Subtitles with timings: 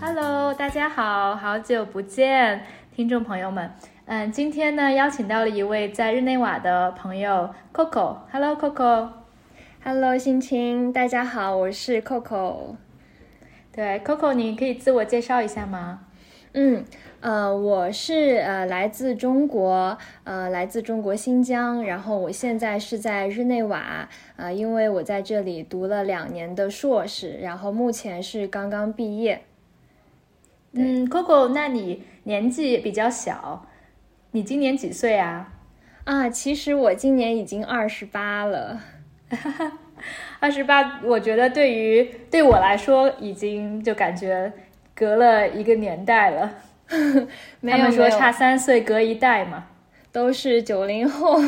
[0.00, 2.64] Hello，大家好，好久不见，
[2.94, 3.70] 听众朋友们。
[4.06, 8.16] 嗯，今天呢，邀请到了一位在日内瓦的朋友 Coco。
[8.32, 9.10] Hello，Coco。
[9.84, 12.76] Hello，心情，大家好，我是 Coco。
[13.70, 16.00] 对，Coco，你可以自我介绍一下吗？
[16.60, 16.84] 嗯，
[17.20, 29.42] 呃，我是呃来自中国，呃来自中国新疆，然后我现在是在日内瓦，呃，因为我在这里读了两年的硕士，然后目前是刚刚毕业。
[30.72, 33.64] 嗯，Coco，那你年纪比较小。
[34.32, 35.52] 你今年几岁啊？
[36.02, 38.80] 啊，其实我今年已经二十八了。
[40.40, 44.52] 二十八，我觉得对于对我来说，已经就感觉
[44.98, 46.50] 隔了一个年代了。
[46.88, 49.66] 他们说差三岁隔一代嘛，
[50.10, 51.38] 都是九零后。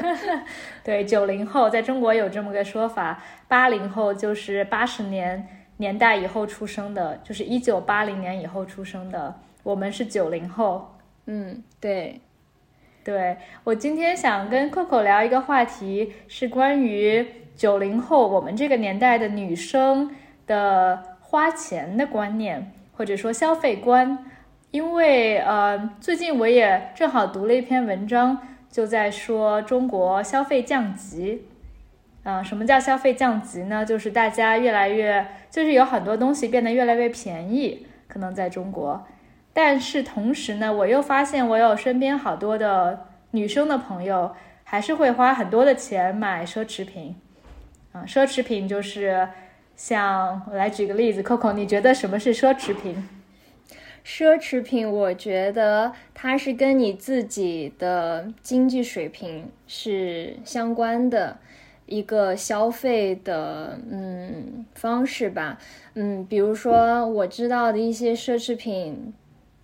[0.84, 9.40] 对，九零后在中国有这么个说法，八零后就是八十年年代以后出生的，就是一九八零年以后出生的。
[9.62, 10.98] 我们是九零后。
[11.24, 12.20] 嗯，对，
[13.02, 20.14] 对我今天想跟 Coco 聊一个话题，是关于九零后我们这个年代的女生
[20.46, 24.24] 的花钱的观念，或者说消费观。
[24.72, 28.38] 因为呃，最近我也正好读了一篇文章，
[28.70, 31.46] 就在说中国消费降级。
[32.24, 33.86] 啊，什么叫消费降级呢？
[33.86, 39.06] 就是大家越来越，就是有很多东西变得越来越便宜，可能在中国。
[39.52, 47.14] 但是同时呢，我又发现我有身边好多的女生的朋友，还是会花很多的钱买奢侈品，
[47.92, 49.28] 啊，奢侈品就是
[49.76, 53.08] 像我来举个例子，Coco，你觉得什么是奢侈品？
[54.04, 61.38] 奢侈品，我觉得它是跟你自己的经济水平是相关的
[61.86, 65.58] 一个消费的嗯方式吧，
[65.94, 69.12] 嗯，比如说我知道的一些奢侈品。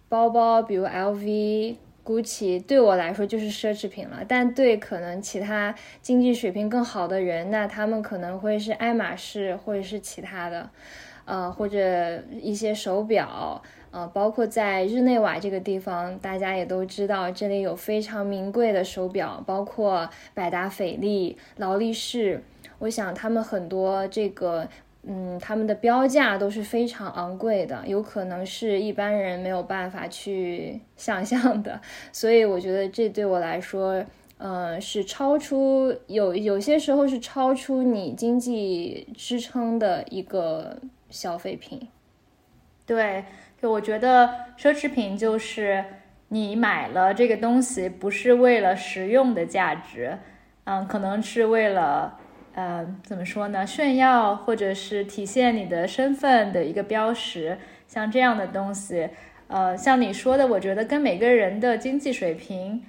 [0.09, 4.25] 包包，比如 LV、GUCCI，对我来说就是奢侈品了。
[4.27, 10.71] 但对可能其他经济水平更好的人，那他们可能会是爱马仕或者是其他的，
[11.25, 22.43] 呃，或者一些手表，呃，包括在日内瓦这个地方，大家也都知道，这里有非常名贵的手表，包括百达翡丽、劳力士。
[22.79, 24.69] 我想他们很多这个。
[25.05, 31.81] 嗯，他们的标价都是非常昂贵的，有可能是一般人没有办法去 想象的，
[32.13, 34.05] 所以我觉得这对我来说，
[34.39, 40.79] 呃，是超出有有些时候是超出你经济支撑的一个
[41.11, 41.89] 消费品。
[42.87, 43.25] 对，
[43.61, 45.85] 就我觉得奢侈品就是
[46.29, 50.17] 你买了这个东西不是为了实用的价值，
[50.63, 52.21] 嗯，可能是为了。
[52.55, 53.67] 呃，怎么说呢？
[53.67, 57.57] 炫耀或者是体现你的身份的一个标识，
[57.89, 59.09] 像这样的东西，
[59.49, 62.83] 呃，像你说的，我觉得跟每个人的经济水平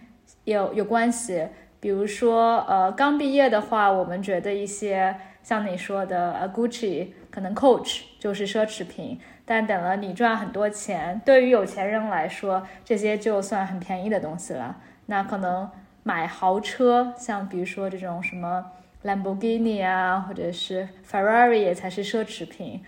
[0.44, 1.48] 有有关系。
[1.80, 14.78] 比如说，呃，刚毕业的话，我们觉得一些像你说的，呃，Gucci 可能 Coach 就是奢侈品，但等了你赚很多钱，对于有钱人来说，这些就算很便宜的东西了。
[15.06, 15.70] 那可能
[16.04, 18.66] 买豪车，像比如说这种什么。
[19.04, 22.82] 兰博基尼啊，或者是 Ferrari 才是奢侈品，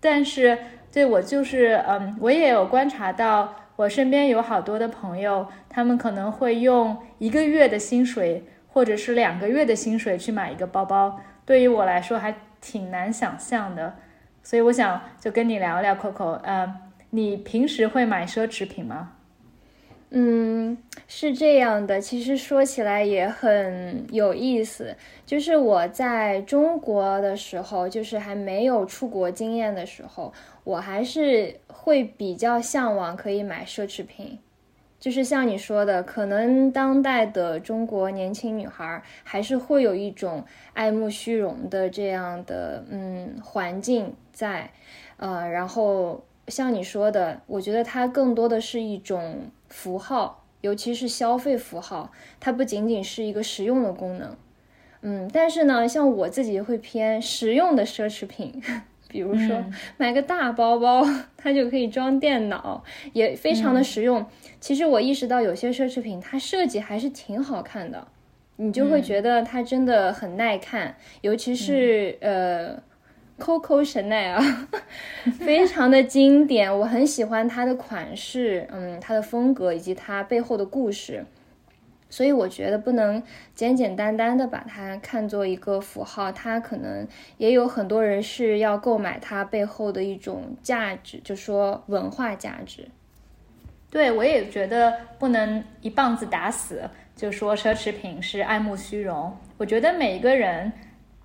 [0.00, 0.56] 但是
[0.92, 13.94] 对我就是，嗯，我也有观察到，我身边有好多的朋友，他们可能会用一个月的薪水，或者是两个月的薪水去买一个包包，对于我来说还挺难想象的，
[14.42, 16.74] 所以我想就跟你聊聊，Coco，呃，
[17.10, 19.12] 你平时会买奢侈品吗？
[20.10, 24.96] 嗯，是这样的，其实说起来也很有意思。
[25.26, 30.32] 就是我在中国的时候，就是还没有出国经验的时候，
[30.64, 34.38] 我还是会比较向往可以买奢侈品。
[34.98, 44.70] 就是像你说的，可能当代的中国年轻女孩还是会有一种爱慕虚荣的这样的嗯环境在，
[45.18, 49.50] 呃，然后像你说的，我觉得它更多的是一种。
[49.68, 52.10] 符号，尤其是消费符号，
[52.40, 54.36] 它不仅仅是一个实用的功能，
[55.02, 58.62] 嗯，但是呢，像我自己会偏实用的奢侈品，
[59.08, 59.64] 比如说
[59.96, 61.06] 买个大包包，
[61.36, 62.82] 它就可以装电脑，
[63.12, 64.26] 也非常的实用。
[64.60, 68.08] 其实我意识到有些奢侈品它设计还是挺好看的，
[68.56, 72.82] 你就会觉得它真的很耐看，尤其是呃。
[73.38, 74.66] Coco Chanel，
[75.38, 81.24] 非常的经典，我很喜欢它的款式，嗯，它的风格以及它背后的故事。
[82.10, 83.22] 所以我觉得不能
[83.54, 87.06] 简简单单的把它看作一个符号，它可能
[87.36, 92.88] 也有很多人是要购买它背后的一种价值，就说文化价值。
[93.90, 99.36] 对，我也觉得不能一棒子打死，就说奢侈品是爱慕虚荣。
[99.58, 100.72] 我觉得每一个人，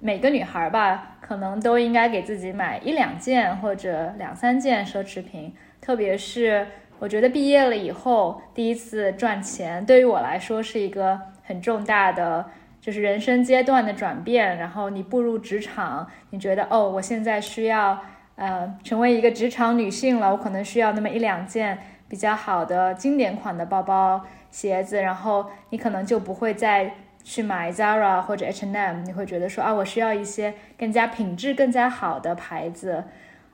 [0.04, 5.56] 每个女孩吧，可能都应该给自己买一两件或者两三件奢侈品。
[5.80, 6.68] 特别是
[7.00, 12.46] 我觉得毕业了以后，第一次赚钱，对于我来说是一个很重大的，
[12.82, 14.58] 就是人生阶段的转变。
[14.58, 17.98] 然后你步入职场，你觉得哦，我现在需要
[18.36, 21.78] 呃成为一个职场女性了，我可能需要那么一两件。
[22.10, 33.04] 比较好的经典款的包包、鞋子，然后你可能就不会再去买 Zara 或者 H&M，你会觉得说啊，我需要一些更加品质更加好的牌子。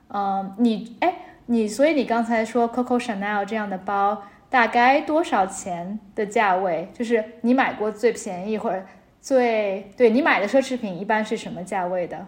[0.09, 1.13] 嗯，你哎，
[1.45, 6.89] 你所以你刚才说 Coco Chanel 这样的包大概多少钱的价位？
[6.93, 8.83] 就是你买过最便宜或者
[9.21, 12.25] 最对你买的奢侈品一般是什么价位的？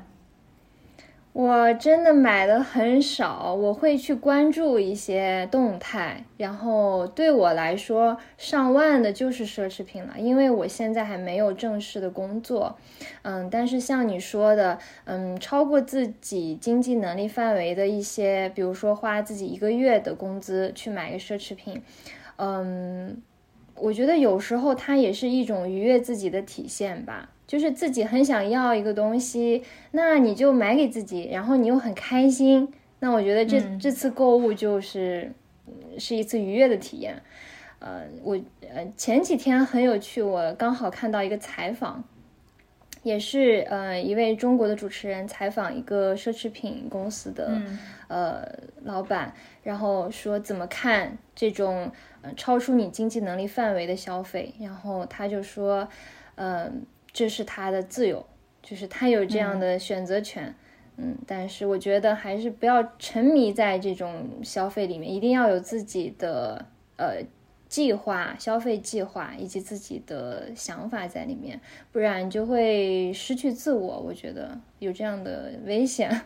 [1.34, 12.78] 我真的买的很少，我会去关注一些动态，然后对我来说，上万的就是奢侈品了，因为我现在还没有正式的工作，
[13.22, 21.82] 嗯，但是像你说的，嗯，超过自己经济能力范围的一些，比如说花自己一个月的工资去买个奢侈品，
[22.36, 23.22] 嗯，
[23.76, 27.30] 我觉得有时候它也是一种愉悦自己的体现吧。
[27.52, 29.62] 就是自己很想要一个东西，
[29.92, 35.30] 那你就买给自己，然后你又很开心，那我觉得这这次购物就是
[35.98, 37.22] 是一次愉悦的体验。
[37.80, 38.40] 呃，我
[38.74, 42.02] 呃前几天很有趣，我刚好看到一个采访，
[43.04, 47.62] 也是呃一位中国的主持人采访一个奢侈品公司的
[48.08, 48.48] 呃
[48.86, 55.86] 老板，然后说怎么看这种呃超出你经济能力范围的消费，然后他就说，
[56.36, 56.86] 嗯。
[57.14, 58.26] 这是他的自由，
[58.62, 60.56] 就是他有这样的选择权，
[60.96, 66.66] 嗯，但是我觉得还是不要沉迷在这种消费里面，一定要有自己的
[66.96, 67.18] 呃
[67.68, 71.60] 计划、消费计划以及自己的想法在里面，
[71.92, 74.00] 不然就会失去自我。
[74.00, 76.22] 我觉得有这样的危险。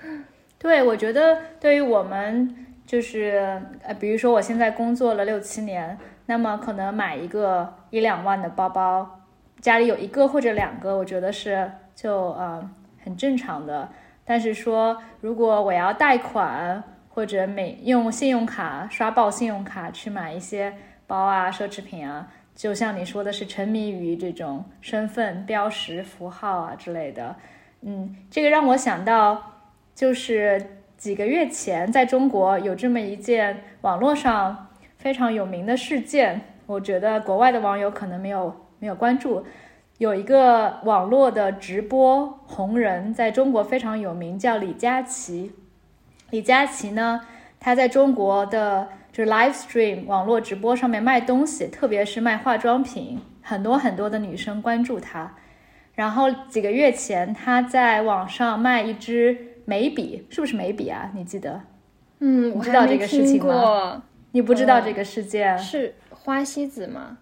[0.58, 9.19] 对，我觉得对于我们就是呃，比如说我现在工作了六七年，那么可能买一个一两万的包包。
[9.60, 12.70] 家里有一个或者两个，我觉得是就呃
[13.04, 13.88] 很正常的。
[14.24, 20.72] 但是说，如果我要贷款或者每用信用卡刷爆信用卡去买一些
[21.06, 27.36] 包啊、奢侈品啊，就像你说的是沉迷于这种身份标识符号啊之类的。
[27.82, 29.52] 嗯，这个让我想到，
[29.94, 38.54] 就是几个月前在中国有这么一件网络上非常有名的事件，我觉得国外的网友可能没有。
[38.80, 39.44] 没有关注，
[39.98, 45.52] 有一个网络的直播红人，在中国非常有名，叫李佳琦。
[46.30, 47.20] 李佳琦呢，
[47.60, 55.34] 他在中国的就是 live stream 网络直播上面卖东西，特别是卖化妆品，很多很多的女生关注他。
[55.94, 59.36] 然后几个月前，他在网上卖一支
[59.66, 61.10] 眉笔，是不是眉笔啊？
[61.14, 61.60] 你记得？
[62.20, 64.02] 嗯，我知道这个事情吗？
[64.32, 65.58] 你不知道这个事件？
[65.58, 67.18] 是花西子吗？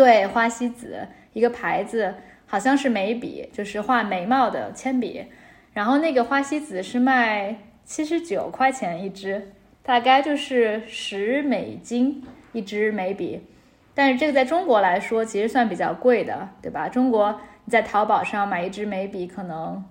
[0.00, 2.14] 对，花西子一个牌子，
[2.46, 5.26] 好像是眉笔，就是画眉毛的铅笔。
[5.74, 9.52] 然后那个花西子是卖七十九块钱一支，
[9.82, 13.46] 大概就是十美金一支眉笔。
[13.92, 16.88] 但是这个在中国来说，其实算比较贵的，对吧？
[16.88, 19.84] 中国你在淘宝上买一支眉笔，可能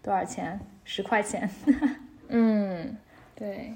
[0.00, 0.60] 多少钱？
[0.84, 1.50] 十块钱。
[2.30, 2.96] 嗯，
[3.34, 3.74] 对，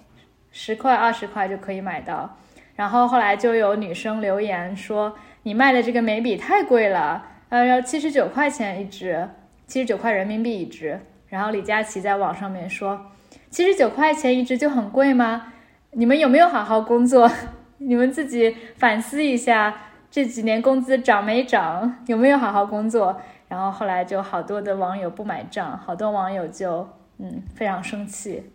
[0.53, 2.39] 十块二十块就可以买到。
[2.77, 5.17] 然后后来就有女生留言说。
[5.45, 9.29] 你卖的这个眉笔太贵了，呃，要七十九块钱一支，
[9.67, 11.01] 七十九块人民币一支。
[11.29, 13.11] 然后李佳琦在网上面说，
[13.51, 15.53] 七十九块钱一支就很贵吗？
[15.93, 17.31] 你们有没有好好工作？
[17.79, 19.75] 你们自己反思一下，
[20.11, 21.97] 这几年工资涨没涨？
[22.07, 23.21] 有没有好好工作？
[23.49, 28.51] 然后后来就好多的网友不买账，好多网友就嗯非常生气，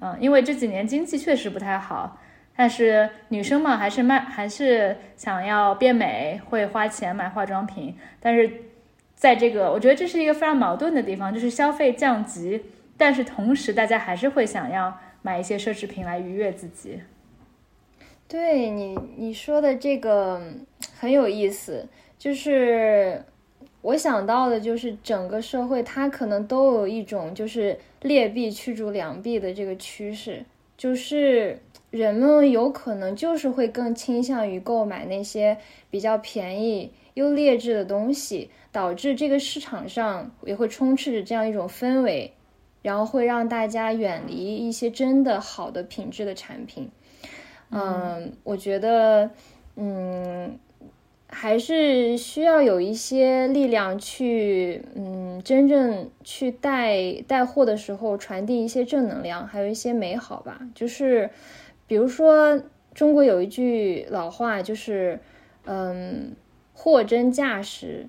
[0.00, 2.18] 嗯，因为这几年经济确实不太好。
[2.58, 7.94] 但是女生嘛，还是卖，还是想要变美，会花钱买化妆品。
[8.18, 8.50] 但是，
[9.14, 12.62] 在这个，我觉得这是一个非常矛盾的地方，就是消费降级，
[12.96, 17.02] 但是同时大家还是会想要买一些奢侈品来愉悦自己。
[18.26, 20.40] 对你你说的这个
[20.98, 21.86] 很有意思，
[22.18, 23.22] 就是
[23.82, 30.42] 我想到的，就是整个社会它可能都有一种就是劣币驱逐良币的这个趋势，
[30.78, 31.60] 就是。
[31.96, 35.56] 人们有可能就是会更倾向于购买那些
[35.90, 42.32] 比较便宜又劣质的东西，导致这个市场上也会充斥着这样一种氛围，
[42.82, 46.90] 然后会让大家远离一些真的好的品质的产品。
[47.70, 49.30] 嗯，我觉得，
[49.76, 50.58] 嗯。
[51.28, 60.60] 还是需要有一些力量去，嗯，真正去带带货的时候传递一些正能量，还有一些美好吧。
[60.72, 61.28] 就是，
[61.86, 62.62] 比如说
[62.94, 65.20] 中国有一句老话，就是，
[65.64, 66.34] 嗯，
[66.72, 68.08] 货真价实，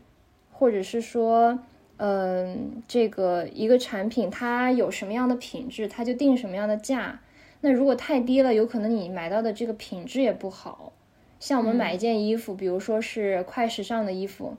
[0.52, 1.60] 或者是说，
[1.98, 7.20] 嗯，这个一个产品它有什么样的品质，它就定什么样的价。
[7.62, 10.94] 那如果太低了，有可能你买到的这个品质也不好。
[11.40, 14.56] 像我们买一件衣服，比如说是快时尚的衣服，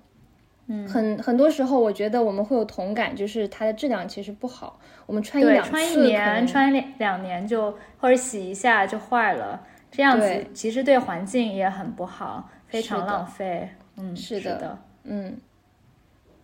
[0.70, 4.78] 嗯，很很多时候我觉得我们会有同感，就是它的质量其实不好。
[5.06, 9.60] 我们穿一两次，穿一年、穿两两年就或者洗一下就坏了，
[9.90, 13.70] 这样子其实对环境也很不好，非常浪费。
[13.96, 15.38] 嗯，是的，嗯，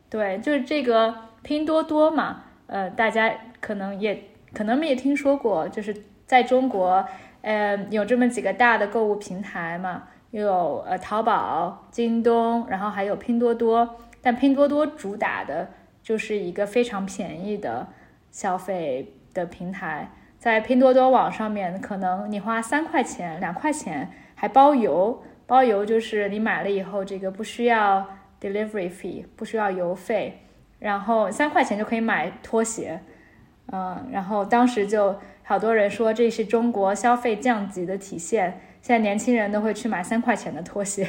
[0.09, 5.95] 对，就是这个拼多多嘛，呃，大家可能也可能也听说过，就是
[6.26, 7.07] 在中国，
[7.43, 10.04] 呃，有这么几个大的购物平台嘛。
[10.31, 13.88] 有呃淘宝、京东，然后还有拼多多，
[14.25, 15.69] 但拼多多主打的
[16.02, 17.87] 就是一个非常便宜的
[18.31, 28.09] 消费的平台，在拼多多网上面，可能你花三块钱、两块钱还包邮，包邮就是你买了以后这个不需要
[28.40, 30.40] delivery fee，不需要邮费，
[30.78, 33.00] 然后三块钱就可以买拖鞋，
[33.71, 38.61] 嗯，然后当时就好多人说这是中国消费降级的体现。
[38.81, 41.09] 现在年轻人都会去买三块钱的拖鞋，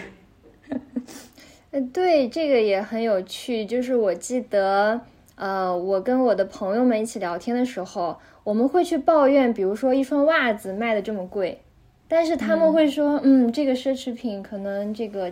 [1.77, 3.65] 嗯，对，这个也很有趣。
[3.65, 5.01] 就是我记得，
[5.35, 11.59] 呃，我跟我的朋友们一起聊天的时候，我们会去抱怨，比如说一双袜子卖的这么贵，
[12.07, 15.29] 但是他们会说，嗯，这个奢侈品可能这个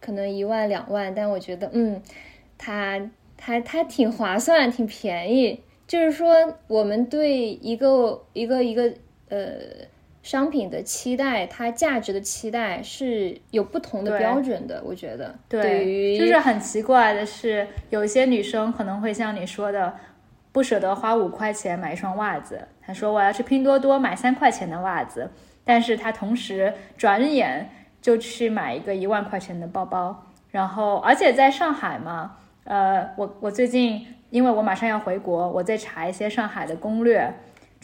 [0.00, 2.00] 可能一万两万，但我觉得，嗯，
[2.56, 5.60] 它它它挺划算，挺便宜。
[5.86, 8.90] 就是说，我们对一个一个一个
[9.28, 9.58] 呃。
[10.22, 14.80] 商品的期待，它价值的期待是有不同的标准的。
[14.84, 19.92] 我觉得，对于，就是很奇怪的是，有一些女生可能会像你说的，
[20.52, 22.68] 不舍得花五块钱买一双袜子。
[22.80, 25.28] 她说我要去拼多多买三块钱的袜子，
[25.64, 27.68] 但是她同时转眼
[28.00, 30.24] 就去买一个一万块钱的包包。
[30.52, 37.34] 然后，而且在上海嘛，呃，我我最近因为我马上要回国，我在查一些上海的攻略。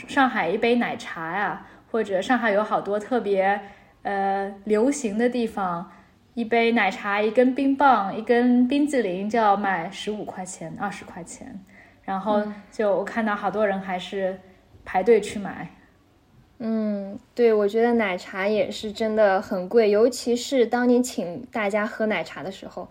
[0.07, 1.67] 上海一杯奶茶呀。
[1.91, 3.61] 或者上海有好多特别
[4.03, 5.91] 呃流行的地方，
[6.35, 11.59] 一杯奶茶、一根冰棒、一根冰激凌就要卖十五块钱、二十块钱，
[12.03, 14.39] 然后就我看到好多人还是
[14.85, 15.69] 排队去买。
[16.59, 22.89] 嗯，对，我觉得奶茶也是真的很贵，尤其是当你请大家喝奶茶的时候。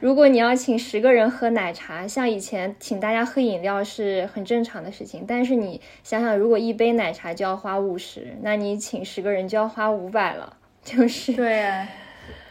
[0.00, 5.24] 如果你要请十个人喝奶茶，像以前请大家喝饮料是很正常的事情。
[5.26, 11.86] 但是你想想，如果一杯奶茶就要花五十，那你请十个人就要花五百了， 就是对，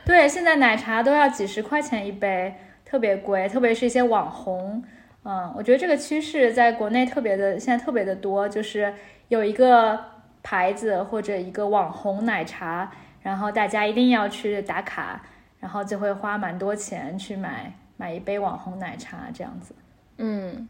[0.05, 4.83] 对，现在奶茶都要几十块钱一杯，特别贵，特别是一些网红。
[5.23, 8.93] 嗯，我觉得这个趋势在国内特别的，现在特别的多，就是
[9.29, 9.97] 有一个
[10.43, 15.21] 牌子或者一个网红奶茶，然后大家一定要去打卡。
[15.59, 19.73] 然后就会花蛮多钱去买买一杯网红奶茶这样子，
[20.17, 20.69] 嗯，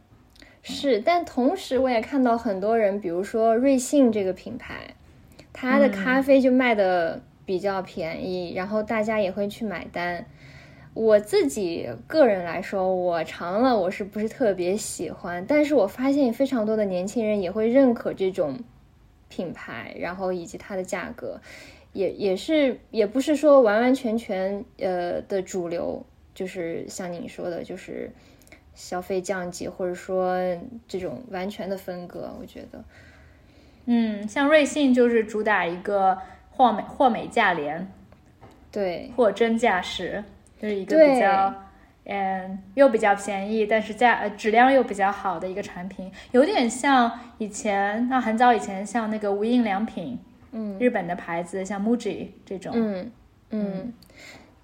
[0.61, 4.95] 是，但同时我也看到很多人，比如说瑞幸这个品牌，
[5.51, 10.25] 它的咖啡就卖的比较便宜，然后大家也会去买单。
[10.93, 15.45] 我自己个人来说，我尝了，我是不是特别喜欢？
[15.45, 18.59] 但是我发现非常多的年轻人也会认可这种
[19.27, 21.39] 品牌，然后以及它的价格。
[21.93, 28.11] 也也是，也不是说完完全全呃的主流，就是像你说的，就是
[28.75, 30.37] 消费降级，或者说
[30.87, 32.31] 这种完全的分割。
[32.39, 32.83] 我觉得，
[33.85, 36.17] 嗯，像瑞幸就是主打一个
[36.51, 37.91] 货美货美价廉，
[38.71, 40.23] 对，货真价实，
[40.61, 41.53] 就是一个比较
[42.05, 50.19] 嗯又比较便宜，但是价呃质量又比较好的一个产品，有点像以前那很早以前像那个无印良品。
[50.59, 53.11] 嗯，日本的牌子像 MUJI 这种，嗯
[53.51, 53.93] 嗯，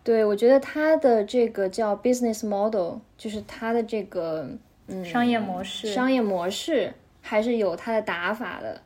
[0.04, 4.50] 对，我觉得它的这个叫 business model，就是它的这个
[4.88, 8.82] 嗯商业模式，商业模式还是有它的打法的。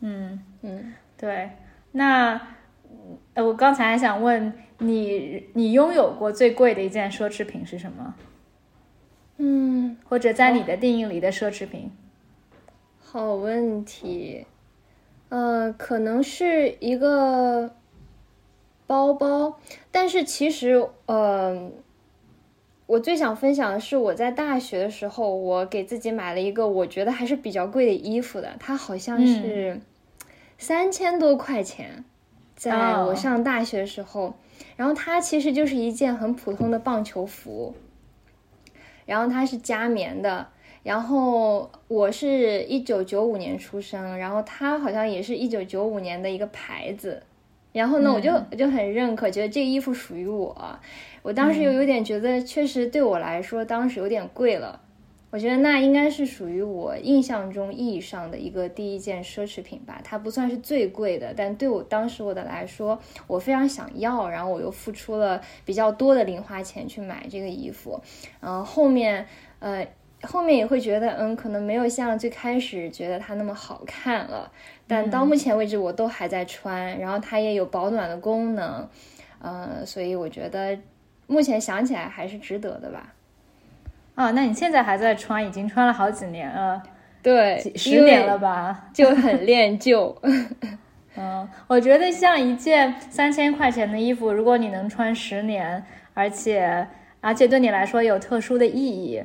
[0.00, 1.50] 嗯嗯，对。
[1.92, 2.40] 那
[3.34, 8.14] 呃，我刚才还想问你，你拥有过最贵的一件奢侈品是什么？
[9.36, 11.92] 嗯，或者在你的定义里的奢侈品？
[12.98, 14.44] 好问题。
[15.28, 17.74] 呃，可能是一个
[18.86, 19.58] 包包，
[19.90, 21.70] 但是其实，呃，
[22.86, 29.80] 我最想分享的是我在大学的时候，我给自己买了一个我觉得还是比较贵的衣服的，它好像是
[30.58, 32.04] 三千多块钱，
[32.54, 34.34] 在我上大学的时候，
[34.76, 37.74] 然后它其实就是一件很普通的棒球服，
[39.06, 40.48] 然后它是加棉的，
[40.84, 47.22] 然后我是一九九五年出生，然后它好像也是一九九五年的一个牌子。
[47.72, 50.78] 然后呢，我就我就很认可，觉得这个衣服属于我。
[51.22, 54.80] 我当时又有点觉得，确实对我来说，当时有点贵了。
[55.30, 60.00] 我觉得那应该是属于我印象中意义上的一个第一件奢侈品吧。
[60.04, 64.28] 它不算是最贵的，但对我当时我的来说，我非常想要。
[64.28, 68.00] 然后我又付出了比较多的零花钱去买这个衣服。
[68.40, 69.26] 嗯，后面
[69.60, 69.84] 呃。
[70.26, 74.50] 后面也会觉得，嗯，可能没有像最开始觉得它那么好看了，
[74.86, 78.88] 但到目前为止我都还在穿，然后它也有保暖的功能，
[79.40, 80.78] 呃，所以我觉得
[81.26, 83.12] 目前想起来还是值得的吧。
[84.14, 86.82] 啊，那你现在还在穿，已经穿了好几年了，
[87.22, 90.16] 对，十年了吧，就很恋旧。
[91.16, 96.86] 嗯，我觉得像一件三千块钱的衣服，如果你能穿十年，而且
[97.20, 99.22] 而且对你来说有特殊的意义。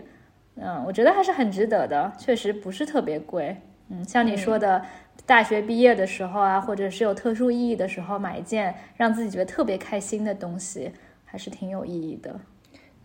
[0.62, 3.56] 嗯，我觉得还是很值得的，确实不是特别贵。
[3.90, 4.84] 嗯，像你说的，
[5.26, 10.92] 大学毕业的时候啊，或者是有特殊意义的时候，买一件让自己觉得特别开心的东西，
[11.24, 12.36] 还是挺有意义的。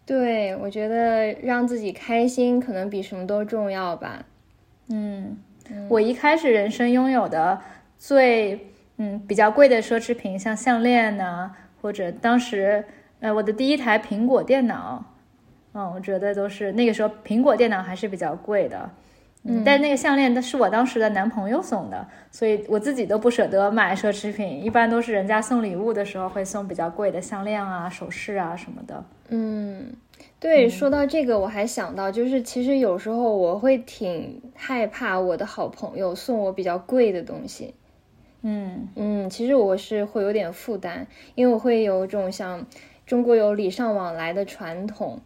[0.05, 4.25] 对，我觉得让自己开心可能比什么都重要吧。
[4.89, 5.39] 嗯，
[5.89, 7.61] 我一开始人生拥有的
[7.97, 8.67] 最
[8.99, 12.85] 嗯比较贵的奢侈品，像项链呢，或者当时
[13.21, 15.05] 呃我的第一台苹果电脑。
[15.75, 18.89] 嗯，我觉得都是那个时候苹果电脑还是比较贵的，
[19.43, 29.05] 嗯，但那个项链那是我当时的男朋友送的，所以我自己都不舍得买奢侈品，一般都是人家送礼物的时候会送比较贵的项链啊、首饰啊什么的。
[29.31, 29.93] 嗯，
[30.39, 37.75] 对，说到这个我还想到，就是其实有时候我会挺害怕我的好朋友送我比较贵的东西。
[38.43, 42.65] 嗯嗯，其实我是会有点负担，因为我会有一种像
[43.05, 45.21] 中国有礼尚往来的传统。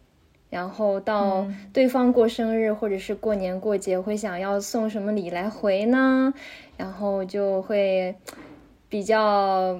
[0.49, 6.33] 然后到对方过生日或者是过年过节，会想要送什么礼来回呢？
[6.75, 8.15] 然后就会
[8.87, 9.79] 比较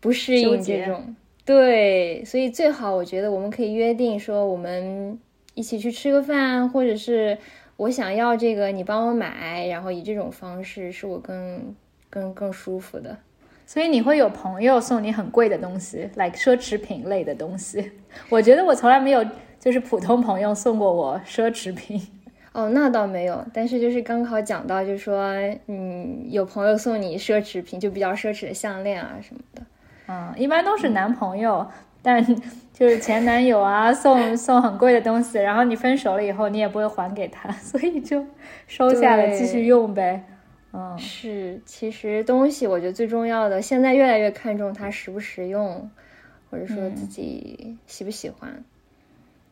[0.00, 1.14] 不适应这种。
[1.44, 5.18] 对，所以最好我觉得我们可以约定说，我们
[5.52, 7.36] 一起去吃个饭，或者是
[7.76, 11.74] 我想要这个，你帮我买，然后以这种方式是我更
[12.08, 13.14] 更更舒服的。
[13.66, 17.92] 所以你会有朋友送你很贵的东西，like 奢侈品类的东西。
[18.30, 19.22] 我觉得我从来没有。
[19.58, 22.00] 就是普通朋友送过我奢侈品，
[22.52, 23.44] 哦，那倒没有。
[23.52, 25.32] 但是就是刚好讲到，就是说，
[25.66, 29.62] 嗯，有朋友送你奢侈品，就比较奢侈的项链啊什么的。
[30.06, 31.66] 嗯，一般都是男朋友，
[32.02, 32.24] 但
[32.72, 38.24] 就是前男友啊，送送很贵的东西，然后你分手了以后，你也不会还给他， 所以就
[38.66, 40.24] 收下了，继续用呗。
[40.72, 45.90] 嗯，是，其实东西我觉得最重要的，现在越来越看重它实不实用，
[46.50, 48.64] 或者说自己喜不喜欢。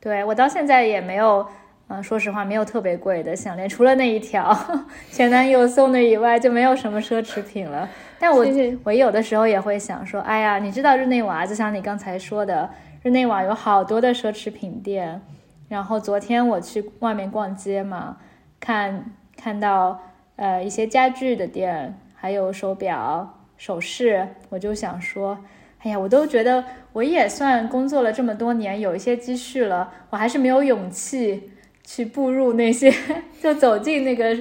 [0.01, 1.47] 对我到现在也没有，
[1.89, 4.57] 嗯，说实话没有特别贵的项链，除了那一条
[5.11, 7.89] 前男友送的以外，就没有什么奢侈品了。
[8.19, 8.47] 但我
[8.85, 12.71] 我有的时候也会想说，哎呀，你知道日内瓦，就像你刚才说的，
[13.03, 15.21] 日内瓦有好多的奢侈品店。
[15.69, 18.17] 然后昨天我去外面逛街嘛，
[18.61, 20.01] 看看到
[20.37, 25.37] 呃一些家具的店，还有手表、首饰，我就想说。
[25.79, 31.51] 哎呀，我都觉得我也算工作了这么多年，有一些积蓄了，我还是没有勇气
[31.85, 32.93] 去步入那些，
[33.41, 34.37] 就走进那个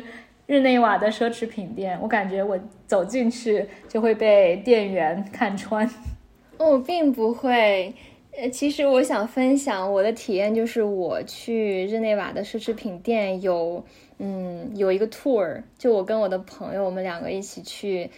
[0.47, 1.99] 日内瓦的奢侈品店。
[2.01, 5.87] 我感觉我走进去就会被店员看穿。
[6.57, 7.93] 哦，并不会。
[8.37, 13.85] 呃，其实我想分享我的体验，就是我去日内瓦的奢侈品店有，
[14.17, 18.09] 嗯，有一个 tour，就我跟我的朋友，我们两个一起去，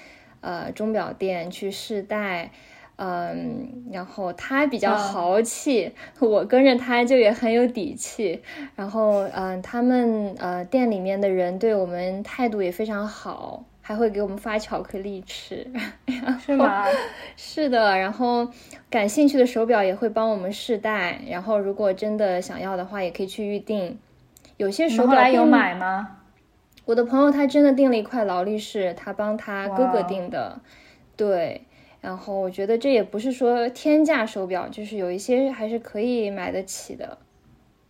[0.42, 2.52] 呃，钟表店去试戴。
[2.98, 8.42] 嗯，然后他比较豪气， 我跟着他就也很有底气。
[8.76, 15.66] 然后，嗯，他们呃店里面的人对我们态度也非常好，还会给我们发巧克力吃，
[16.44, 16.86] 是吗？
[17.38, 17.98] 是的。
[17.98, 18.48] 然后
[18.90, 24.00] 感兴趣的手表也会帮我们试戴，然后如果真的想要的话，也可以去预定。
[24.58, 26.18] 有些手表有买吗？
[26.86, 30.60] 我的朋友他真的订了一块劳力士，他帮他哥哥订的，
[31.16, 31.62] 对。
[32.08, 37.18] 然后我觉得这也不是说天价手表，就是有一些还是可以买得起的，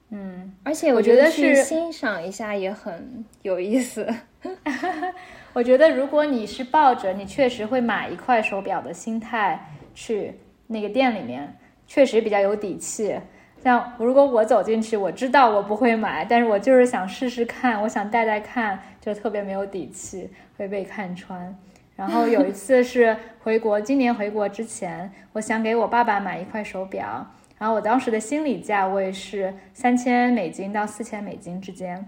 [0.10, 4.08] 嗯，而且我觉得是欣赏一下也很有意思。
[5.53, 10.34] 我觉得如果你是抱着你确实会买一块手表的心态去
[10.65, 13.15] 那个店里面，确实比较有底气。
[13.63, 20.27] 像如果我走进去，我知道我不会买，但是我就是想试试看，我想戴戴看，就特别没有底气，
[20.58, 21.56] 会被看穿。
[21.97, 27.25] 然后有一次是回国，今年回国之前，我想给我爸爸买一块手表，
[27.57, 32.07] 然后我当时的心理价位是三千美金到四千美金之间，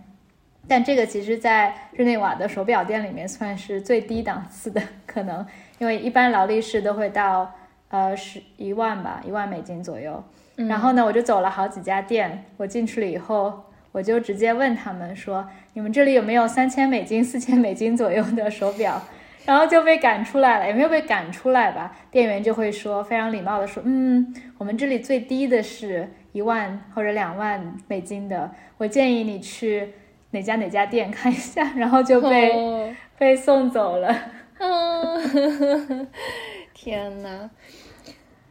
[0.67, 5.43] 但这个其实在日内瓦的手表店里面算是最低档次的，可能
[5.79, 7.51] 因为一般劳力士都会到
[7.87, 10.23] 呃十一万吧，一万美金左右。
[10.55, 19.01] 然后呢，我就走了好几家店，我进去了以后，我就直接问他们说：“你们这里有没有三千美金、四千美金左右的手表？”
[19.49, 21.91] 然后就被赶出来了，也没有被赶出来吧？
[22.11, 29.91] 店员就会说，非常礼貌的说：“嗯，我们这里最低的是一万或者两万美金的，我建议你去
[30.29, 31.63] 哪家哪家店看一下。
[31.75, 34.15] ”然后就被被送走了。
[34.59, 36.07] 嗯，
[36.75, 37.49] 天呐。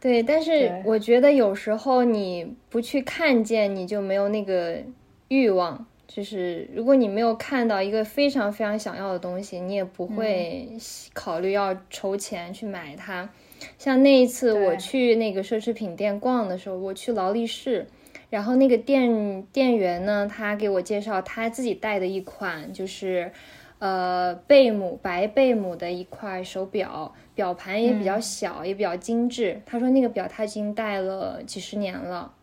[0.01, 4.83] 对，但是我觉得有时候你不去看见，你就没有那个
[5.29, 5.85] 欲望。
[6.09, 10.67] 就是如果你没有看到一个非常非常想要的东西，你也不会
[11.13, 13.29] 考虑要筹钱去买它。
[13.77, 17.85] 像那一次我去那个奢侈品店逛的时候，我去劳力士，
[18.31, 23.31] 然后那个店店员呢，他给我介绍他自己带的一款，就是
[23.77, 27.13] 呃贝母白贝母的一块手表。
[27.35, 29.61] 表盘也比较小，也比较精致。
[29.65, 32.33] 他说那个表他已经戴了几十年了，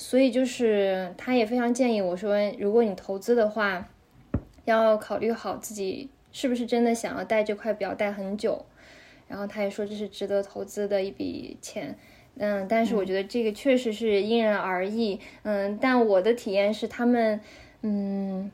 [0.00, 3.86] 所以就是他也非常建议我说，如果你投资的话，
[4.64, 8.64] 要考虑好自己是不是真的想要戴这块表戴很久。
[9.28, 11.94] 然后他也说这是值得投资的一笔钱。
[12.38, 15.20] 嗯，但是我觉得这个确实是因人而异。
[15.42, 17.38] 嗯，但我的体验是他们，
[17.82, 18.50] 嗯。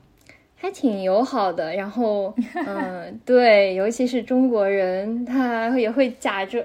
[0.58, 2.34] 还挺友好的，然后，
[2.66, 6.64] 嗯，对，尤其是中国人，他也会假装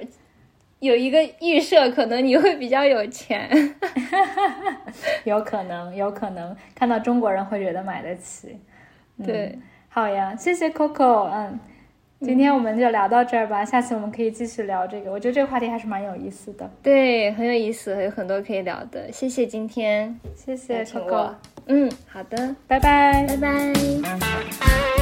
[0.81, 3.47] 有一个预设，可能你会比较有钱，
[5.23, 8.59] 有可能，有可能看到中国人会觉得买得起。
[9.23, 9.55] 对，
[9.89, 11.59] 好呀，谢谢 Coco，嗯，
[12.21, 21.35] 今天我们就聊到这儿吧，下次我们可以继续聊这个，我觉得这个话题还是蛮有意思的，对，很有意思，有很多可以聊的，谢谢今天，谢谢 Coco。
[21.67, 25.00] 嗯，好的，拜拜，拜拜。